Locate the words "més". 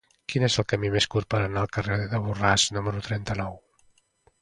0.95-1.07